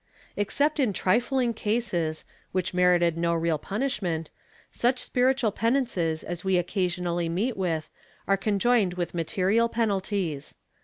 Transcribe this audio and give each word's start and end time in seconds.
Except 0.35 0.79
in 0.79 0.93
trifling 0.93 1.53
cases, 1.53 2.25
which 2.53 2.73
merited 2.73 3.17
no 3.19 3.35
real 3.35 3.59
punishment, 3.59 4.31
such 4.71 4.97
spiritual 4.97 5.51
penances 5.51 6.23
as 6.23 6.43
we 6.43 6.57
occasionally 6.57 7.29
meet 7.29 7.55
with 7.55 7.87
are 8.27 8.35
conjoined 8.35 8.95
with 8.95 9.13
material 9.13 9.69
penalties. 9.69 10.55